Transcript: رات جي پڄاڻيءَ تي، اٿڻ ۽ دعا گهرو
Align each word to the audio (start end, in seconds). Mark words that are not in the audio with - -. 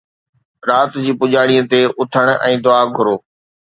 رات 0.67 0.89
جي 1.03 1.13
پڄاڻيءَ 1.19 1.63
تي، 1.71 1.79
اٿڻ 2.01 2.25
۽ 2.51 2.53
دعا 2.65 2.81
گهرو 2.95 3.15